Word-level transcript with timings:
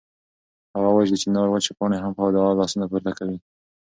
هغه 0.75 0.87
وایي 0.91 1.07
چې 1.09 1.13
د 1.15 1.21
چنار 1.23 1.47
وچې 1.49 1.71
پاڼې 1.77 1.97
هم 2.03 2.11
په 2.17 2.23
دعا 2.35 2.51
لاسونه 2.59 2.85
پورته 2.91 3.11
کوي. 3.19 3.37